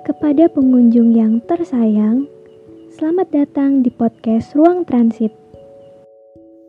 Kepada 0.00 0.48
pengunjung 0.48 1.12
yang 1.12 1.44
tersayang, 1.44 2.24
selamat 2.96 3.28
datang 3.36 3.84
di 3.84 3.92
podcast 3.92 4.56
Ruang 4.56 4.88
Transit. 4.88 5.28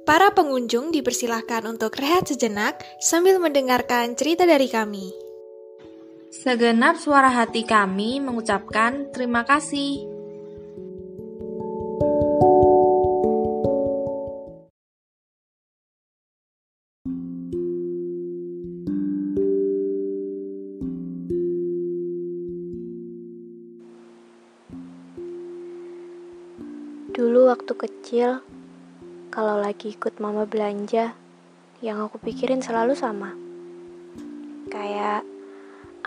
Para 0.04 0.36
pengunjung 0.36 0.92
dipersilahkan 0.92 1.64
untuk 1.64 1.96
rehat 1.96 2.28
sejenak 2.28 2.84
sambil 3.00 3.40
mendengarkan 3.40 4.20
cerita 4.20 4.44
dari 4.44 4.68
kami. 4.68 5.16
Segenap 6.44 7.00
suara 7.00 7.32
hati 7.32 7.64
kami 7.64 8.20
mengucapkan 8.20 9.08
terima 9.16 9.48
kasih. 9.48 10.11
Dulu 27.12 27.52
waktu 27.52 27.76
kecil, 27.76 28.40
kalau 29.36 29.60
lagi 29.60 29.92
ikut 29.92 30.24
mama 30.24 30.48
belanja, 30.48 31.12
yang 31.84 32.00
aku 32.00 32.16
pikirin 32.16 32.64
selalu 32.64 32.96
sama. 32.96 33.36
Kayak, 34.72 35.28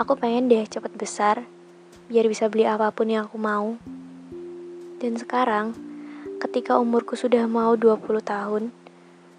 aku 0.00 0.16
pengen 0.16 0.48
deh 0.48 0.64
cepet 0.64 0.96
besar, 0.96 1.44
biar 2.08 2.24
bisa 2.24 2.48
beli 2.48 2.64
apa 2.64 2.88
pun 2.88 3.12
yang 3.12 3.28
aku 3.28 3.36
mau. 3.36 3.76
Dan 4.96 5.20
sekarang, 5.20 5.76
ketika 6.40 6.80
umurku 6.80 7.20
sudah 7.20 7.44
mau 7.44 7.76
20 7.76 8.24
tahun, 8.24 8.72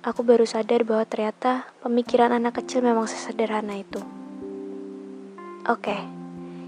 aku 0.05 0.21
baru 0.21 0.45
sadar 0.45 0.85
bahwa 0.85 1.09
ternyata 1.09 1.65
pemikiran 1.81 2.29
anak 2.29 2.61
kecil 2.61 2.85
memang 2.85 3.09
sesederhana 3.09 3.81
itu. 3.81 4.05
Oke, 5.65 5.97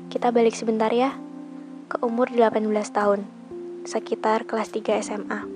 kita 0.10 0.34
balik 0.34 0.58
sebentar 0.58 0.90
ya, 0.90 1.14
ke 1.86 2.02
umur 2.02 2.34
18 2.34 2.66
tahun 2.90 3.37
sekitar 3.88 4.44
kelas 4.44 4.68
3 4.76 5.00
SMA. 5.00 5.48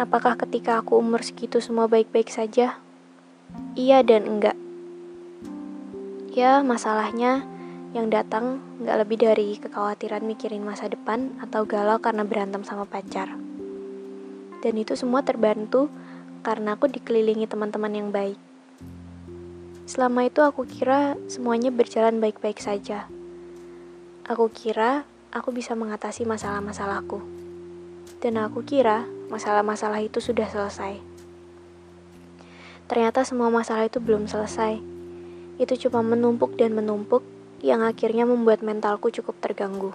Apakah 0.00 0.40
ketika 0.40 0.80
aku 0.80 0.96
umur 0.96 1.20
segitu 1.20 1.60
semua 1.60 1.84
baik-baik 1.84 2.32
saja? 2.32 2.80
Iya 3.76 4.00
dan 4.00 4.24
enggak. 4.24 4.56
Ya, 6.32 6.64
masalahnya 6.64 7.44
yang 7.92 8.08
datang 8.08 8.64
nggak 8.80 8.96
lebih 8.96 9.18
dari 9.20 9.60
kekhawatiran 9.60 10.24
mikirin 10.24 10.64
masa 10.64 10.88
depan 10.88 11.36
atau 11.44 11.68
galau 11.68 12.00
karena 12.00 12.24
berantem 12.24 12.64
sama 12.64 12.88
pacar. 12.88 13.28
Dan 14.64 14.74
itu 14.80 14.96
semua 14.96 15.20
terbantu 15.20 15.92
karena 16.40 16.80
aku 16.80 16.88
dikelilingi 16.88 17.44
teman-teman 17.44 17.92
yang 17.92 18.08
baik. 18.08 18.40
Selama 19.84 20.24
itu 20.24 20.40
aku 20.40 20.64
kira 20.64 21.20
semuanya 21.28 21.68
berjalan 21.68 22.24
baik-baik 22.24 22.56
saja. 22.56 23.04
Aku 24.24 24.48
kira 24.48 25.04
aku 25.30 25.54
bisa 25.54 25.78
mengatasi 25.78 26.26
masalah-masalahku. 26.26 27.22
Dan 28.18 28.36
aku 28.42 28.66
kira 28.66 29.06
masalah-masalah 29.30 30.02
itu 30.02 30.18
sudah 30.18 30.50
selesai. 30.50 30.98
Ternyata 32.90 33.22
semua 33.22 33.48
masalah 33.54 33.86
itu 33.86 34.02
belum 34.02 34.26
selesai. 34.26 34.82
Itu 35.62 35.74
cuma 35.86 36.02
menumpuk 36.02 36.58
dan 36.58 36.74
menumpuk 36.74 37.22
yang 37.62 37.86
akhirnya 37.86 38.26
membuat 38.26 38.66
mentalku 38.66 39.14
cukup 39.14 39.38
terganggu. 39.38 39.94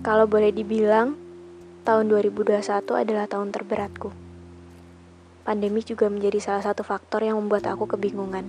Kalau 0.00 0.24
boleh 0.24 0.48
dibilang, 0.48 1.18
tahun 1.84 2.08
2021 2.08 2.62
adalah 2.96 3.26
tahun 3.28 3.52
terberatku. 3.52 4.08
Pandemi 5.44 5.84
juga 5.84 6.08
menjadi 6.08 6.40
salah 6.40 6.64
satu 6.64 6.80
faktor 6.86 7.26
yang 7.26 7.36
membuat 7.36 7.68
aku 7.68 7.84
kebingungan. 7.84 8.48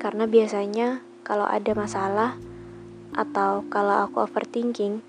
Karena 0.00 0.24
biasanya 0.24 1.02
kalau 1.26 1.44
ada 1.44 1.74
masalah, 1.74 2.38
atau 3.12 3.64
kalau 3.68 4.08
aku 4.08 4.24
overthinking, 4.24 5.04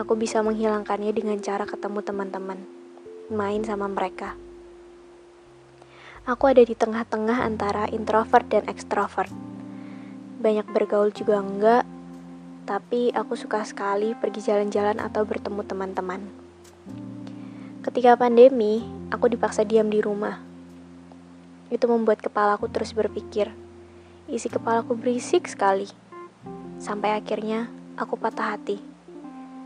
aku 0.00 0.16
bisa 0.16 0.40
menghilangkannya 0.40 1.12
dengan 1.12 1.36
cara 1.44 1.68
ketemu 1.68 2.00
teman-teman, 2.00 2.58
main 3.28 3.60
sama 3.64 3.88
mereka. 3.88 4.36
Aku 6.26 6.50
ada 6.50 6.64
di 6.64 6.74
tengah-tengah 6.74 7.44
antara 7.46 7.86
introvert 7.92 8.48
dan 8.50 8.66
extrovert. 8.66 9.30
Banyak 10.42 10.66
bergaul 10.74 11.14
juga 11.14 11.38
enggak, 11.38 11.84
tapi 12.66 13.14
aku 13.14 13.38
suka 13.38 13.62
sekali 13.62 14.16
pergi 14.18 14.42
jalan-jalan 14.42 14.98
atau 14.98 15.22
bertemu 15.22 15.62
teman-teman. 15.62 16.20
Ketika 17.86 18.18
pandemi, 18.18 18.82
aku 19.14 19.30
dipaksa 19.30 19.62
diam 19.62 19.86
di 19.86 20.02
rumah. 20.02 20.42
Itu 21.70 21.86
membuat 21.86 22.18
kepalaku 22.18 22.66
terus 22.66 22.90
berpikir. 22.90 23.54
Isi 24.26 24.50
kepalaku 24.50 24.98
berisik 24.98 25.46
sekali 25.46 26.05
Sampai 26.86 27.18
akhirnya 27.18 27.66
aku 27.98 28.14
patah 28.14 28.54
hati. 28.54 28.78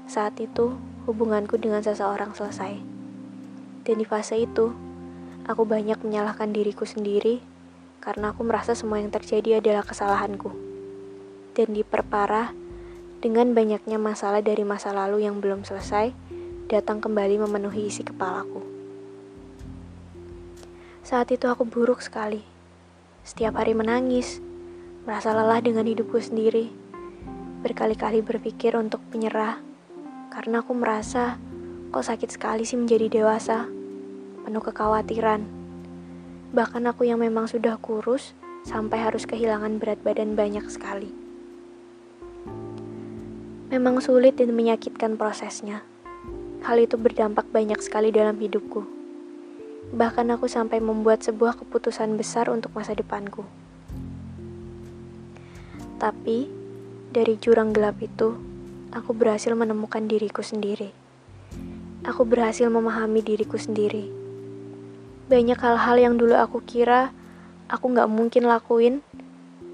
Saat 0.08 0.40
itu, 0.40 0.72
hubunganku 1.04 1.60
dengan 1.60 1.84
seseorang 1.84 2.32
selesai. 2.32 2.80
Dan 3.84 4.00
di 4.00 4.08
fase 4.08 4.40
itu, 4.40 4.72
aku 5.44 5.68
banyak 5.68 6.00
menyalahkan 6.00 6.48
diriku 6.48 6.88
sendiri 6.88 7.44
karena 8.00 8.32
aku 8.32 8.40
merasa 8.48 8.72
semua 8.72 9.04
yang 9.04 9.12
terjadi 9.12 9.60
adalah 9.60 9.84
kesalahanku. 9.84 10.48
Dan 11.52 11.76
diperparah 11.76 12.56
dengan 13.20 13.52
banyaknya 13.52 14.00
masalah 14.00 14.40
dari 14.40 14.64
masa 14.64 14.96
lalu 14.96 15.28
yang 15.28 15.44
belum 15.44 15.68
selesai 15.68 16.16
datang 16.72 17.04
kembali 17.04 17.36
memenuhi 17.44 17.92
isi 17.92 18.00
kepalaku. 18.00 18.64
Saat 21.04 21.36
itu 21.36 21.52
aku 21.52 21.68
buruk 21.68 22.00
sekali. 22.00 22.40
Setiap 23.28 23.60
hari 23.60 23.76
menangis, 23.76 24.40
merasa 25.04 25.36
lelah 25.36 25.60
dengan 25.60 25.84
hidupku 25.84 26.16
sendiri 26.16 26.79
berkali-kali 27.60 28.24
berpikir 28.24 28.72
untuk 28.72 29.04
menyerah 29.12 29.60
karena 30.32 30.64
aku 30.64 30.72
merasa 30.72 31.36
kok 31.90 32.06
sakit 32.06 32.30
sekali 32.32 32.62
sih 32.64 32.80
menjadi 32.80 33.20
dewasa, 33.20 33.68
penuh 34.46 34.62
kekhawatiran. 34.64 35.44
Bahkan 36.56 36.82
aku 36.88 37.04
yang 37.04 37.20
memang 37.20 37.50
sudah 37.50 37.76
kurus 37.76 38.32
sampai 38.64 39.02
harus 39.02 39.28
kehilangan 39.28 39.76
berat 39.76 40.00
badan 40.00 40.38
banyak 40.38 40.64
sekali. 40.72 41.12
Memang 43.70 44.02
sulit 44.02 44.40
dan 44.40 44.56
menyakitkan 44.56 45.14
prosesnya. 45.14 45.86
Hal 46.66 46.80
itu 46.82 46.98
berdampak 46.98 47.46
banyak 47.54 47.78
sekali 47.78 48.10
dalam 48.10 48.34
hidupku. 48.40 48.82
Bahkan 49.94 50.26
aku 50.34 50.50
sampai 50.50 50.82
membuat 50.82 51.22
sebuah 51.22 51.58
keputusan 51.60 52.18
besar 52.18 52.50
untuk 52.50 52.74
masa 52.74 52.94
depanku. 52.94 53.46
Tapi, 56.02 56.59
dari 57.10 57.34
jurang 57.42 57.74
gelap 57.74 57.98
itu, 57.98 58.38
aku 58.94 59.10
berhasil 59.10 59.50
menemukan 59.58 60.06
diriku 60.06 60.46
sendiri. 60.46 60.94
Aku 62.06 62.22
berhasil 62.22 62.70
memahami 62.70 63.18
diriku 63.18 63.58
sendiri. 63.58 64.06
Banyak 65.26 65.58
hal-hal 65.58 65.98
yang 65.98 66.14
dulu 66.14 66.38
aku 66.38 66.62
kira 66.62 67.10
aku 67.66 67.90
gak 67.90 68.06
mungkin 68.06 68.46
lakuin, 68.46 69.02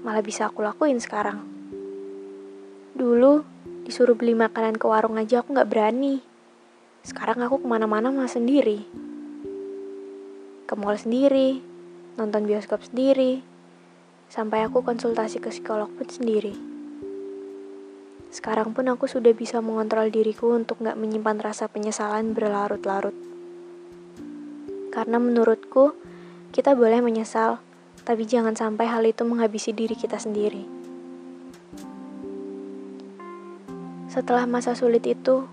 malah 0.01 0.25
bisa 0.25 0.49
aku 0.49 0.65
lakuin 0.65 0.97
sekarang. 0.97 1.45
Dulu, 2.97 3.45
disuruh 3.85 4.17
beli 4.17 4.33
makanan 4.33 4.81
ke 4.81 4.89
warung 4.89 5.21
aja 5.21 5.45
aku 5.45 5.53
gak 5.53 5.69
berani. 5.69 6.25
Sekarang 7.05 7.37
aku 7.45 7.61
ke 7.61 7.67
mana-mana 7.69 8.09
malah 8.09 8.33
sendiri. 8.33 8.81
Ke 10.65 10.73
mall 10.73 10.97
sendiri, 10.97 11.61
nonton 12.17 12.49
bioskop 12.49 12.81
sendiri, 12.81 13.45
sampai 14.25 14.65
aku 14.65 14.81
konsultasi 14.81 15.37
ke 15.37 15.53
psikolog 15.53 15.93
pun 15.93 16.09
sendiri. 16.09 16.76
Sekarang 18.27 18.75
pun 18.75 18.91
aku 18.91 19.07
sudah 19.07 19.31
bisa 19.31 19.63
mengontrol 19.63 20.11
diriku 20.11 20.51
untuk 20.51 20.83
gak 20.83 20.99
menyimpan 20.99 21.39
rasa 21.39 21.71
penyesalan 21.71 22.35
berlarut-larut. 22.35 23.15
Karena 24.91 25.15
menurutku, 25.15 25.95
kita 26.51 26.75
boleh 26.75 26.99
menyesal, 26.99 27.63
tapi 28.03 28.27
jangan 28.27 28.57
sampai 28.57 28.89
hal 28.91 29.03
itu 29.07 29.23
menghabisi 29.23 29.71
diri 29.71 29.95
kita 29.95 30.19
sendiri. 30.19 30.67
Setelah 34.11 34.43
masa 34.49 34.75
sulit 34.75 35.05
itu, 35.07 35.47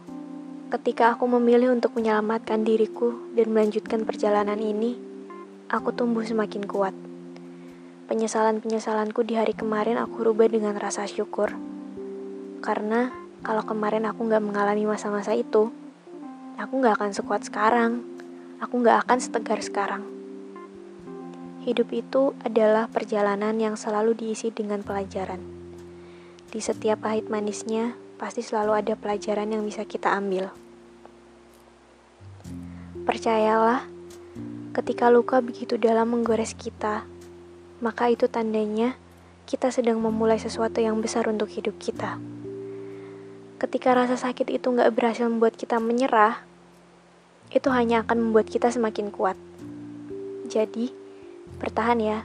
ketika 0.72 1.14
aku 1.14 1.30
memilih 1.30 1.70
untuk 1.70 1.94
menyelamatkan 1.94 2.66
diriku 2.66 3.14
dan 3.38 3.54
melanjutkan 3.54 4.02
perjalanan 4.02 4.58
ini, 4.58 4.98
aku 5.70 5.94
tumbuh 5.94 6.24
semakin 6.26 6.64
kuat. 6.66 6.96
Penyesalan-penyesalanku 8.10 9.22
di 9.22 9.38
hari 9.38 9.54
kemarin 9.54 10.00
aku 10.00 10.26
rubah 10.26 10.48
dengan 10.48 10.74
rasa 10.80 11.04
syukur 11.06 11.73
karena 12.64 13.12
kalau 13.44 13.60
kemarin 13.60 14.08
aku 14.08 14.24
nggak 14.24 14.40
mengalami 14.40 14.88
masa-masa 14.88 15.36
itu, 15.36 15.68
aku 16.56 16.80
nggak 16.80 16.96
akan 16.96 17.12
sekuat 17.12 17.44
sekarang. 17.44 18.00
Aku 18.64 18.80
nggak 18.80 19.04
akan 19.04 19.20
setegar 19.20 19.60
sekarang. 19.60 20.00
Hidup 21.68 21.92
itu 21.92 22.32
adalah 22.40 22.88
perjalanan 22.88 23.52
yang 23.60 23.76
selalu 23.76 24.16
diisi 24.16 24.48
dengan 24.48 24.80
pelajaran. 24.80 25.44
Di 26.48 26.64
setiap 26.64 27.04
pahit 27.04 27.28
manisnya, 27.28 27.92
pasti 28.16 28.40
selalu 28.40 28.80
ada 28.80 28.96
pelajaran 28.96 29.52
yang 29.52 29.60
bisa 29.60 29.84
kita 29.84 30.16
ambil. 30.16 30.48
Percayalah, 33.04 33.84
ketika 34.72 35.12
luka 35.12 35.44
begitu 35.44 35.76
dalam 35.76 36.16
menggores 36.16 36.56
kita, 36.56 37.04
maka 37.84 38.08
itu 38.08 38.24
tandanya 38.24 38.96
kita 39.44 39.68
sedang 39.68 40.00
memulai 40.00 40.40
sesuatu 40.40 40.80
yang 40.80 41.04
besar 41.04 41.28
untuk 41.28 41.52
hidup 41.52 41.76
kita. 41.76 42.16
Ketika 43.54 43.94
rasa 43.94 44.18
sakit 44.18 44.50
itu 44.50 44.66
nggak 44.66 44.90
berhasil 44.90 45.30
membuat 45.30 45.54
kita 45.54 45.78
menyerah, 45.78 46.42
itu 47.54 47.70
hanya 47.70 48.02
akan 48.02 48.30
membuat 48.30 48.50
kita 48.50 48.66
semakin 48.72 49.14
kuat. 49.14 49.38
Jadi, 50.50 50.90
bertahan 51.62 51.98
ya. 52.02 52.18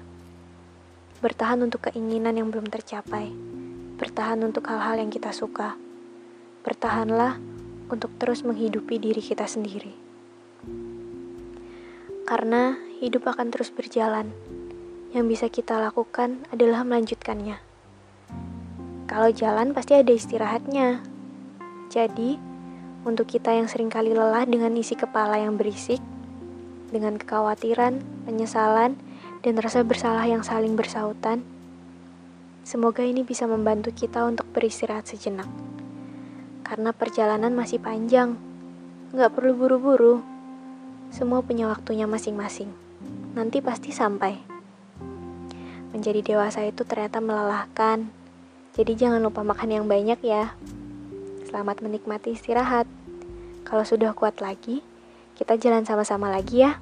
Bertahan 1.22 1.62
untuk 1.62 1.86
keinginan 1.92 2.34
yang 2.34 2.50
belum 2.50 2.72
tercapai. 2.72 3.30
Bertahan 4.00 4.42
untuk 4.42 4.66
hal-hal 4.72 4.98
yang 4.98 5.12
kita 5.14 5.30
suka. 5.30 5.76
Bertahanlah 6.66 7.38
untuk 7.92 8.14
terus 8.18 8.42
menghidupi 8.42 8.98
diri 8.98 9.20
kita 9.20 9.44
sendiri. 9.46 9.92
Karena 12.30 12.78
hidup 13.02 13.26
akan 13.26 13.50
terus 13.50 13.74
berjalan. 13.74 14.30
Yang 15.10 15.26
bisa 15.26 15.46
kita 15.50 15.82
lakukan 15.82 16.46
adalah 16.54 16.86
melanjutkannya. 16.86 17.58
Kalau 19.10 19.30
jalan 19.34 19.74
pasti 19.74 19.98
ada 19.98 20.14
istirahatnya. 20.14 21.09
Jadi, 21.90 22.38
untuk 23.02 23.26
kita 23.26 23.50
yang 23.50 23.66
sering 23.66 23.90
kali 23.90 24.14
lelah 24.14 24.46
dengan 24.46 24.78
isi 24.78 24.94
kepala 24.94 25.42
yang 25.42 25.58
berisik, 25.58 25.98
dengan 26.94 27.18
kekhawatiran, 27.18 27.98
penyesalan, 28.30 28.94
dan 29.42 29.54
rasa 29.58 29.82
bersalah 29.82 30.30
yang 30.30 30.46
saling 30.46 30.78
bersautan, 30.78 31.42
semoga 32.62 33.02
ini 33.02 33.26
bisa 33.26 33.50
membantu 33.50 33.90
kita 33.90 34.22
untuk 34.22 34.46
beristirahat 34.54 35.10
sejenak. 35.10 35.50
Karena 36.62 36.94
perjalanan 36.94 37.58
masih 37.58 37.82
panjang, 37.82 38.38
nggak 39.10 39.34
perlu 39.34 39.58
buru-buru. 39.58 40.22
Semua 41.10 41.42
punya 41.42 41.66
waktunya 41.66 42.06
masing-masing. 42.06 42.70
Nanti 43.34 43.66
pasti 43.66 43.90
sampai. 43.90 44.38
Menjadi 45.90 46.22
dewasa 46.22 46.62
itu 46.70 46.86
ternyata 46.86 47.18
melelahkan, 47.18 48.14
jadi 48.78 48.94
jangan 48.94 49.26
lupa 49.26 49.42
makan 49.42 49.70
yang 49.74 49.86
banyak 49.90 50.22
ya. 50.22 50.54
Selamat 51.50 51.82
menikmati 51.82 52.38
istirahat. 52.38 52.86
Kalau 53.66 53.82
sudah 53.82 54.14
kuat 54.14 54.38
lagi, 54.38 54.86
kita 55.34 55.58
jalan 55.58 55.82
sama-sama 55.82 56.30
lagi 56.30 56.62
ya. 56.62 56.78